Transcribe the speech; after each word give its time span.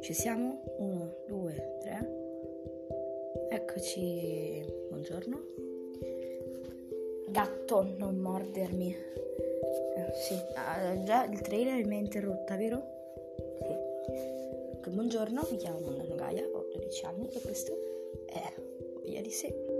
Ci 0.00 0.14
siamo? 0.14 0.62
Uno, 0.78 1.16
due, 1.26 1.76
tre. 1.80 1.98
Eccoci. 3.50 4.64
Buongiorno. 4.88 5.42
Gatto, 7.28 7.94
non 7.96 8.16
mordermi. 8.16 8.94
Eh, 8.94 10.12
sì, 10.14 10.34
ah, 10.54 11.02
già 11.02 11.24
il 11.24 11.40
trailer 11.40 11.84
mi 11.86 11.96
ha 11.96 11.98
interrotta, 11.98 12.56
vero? 12.56 12.82
Sì. 14.84 14.90
Buongiorno, 14.90 15.46
mi 15.50 15.56
chiamo 15.56 15.80
Monna 15.80 16.14
Gaia, 16.14 16.46
ho 16.46 16.66
12 16.72 17.04
anni 17.04 17.28
e 17.30 17.40
questo 17.40 17.72
è 18.26 18.52
Via 19.02 19.20
di 19.20 19.30
sé. 19.30 19.77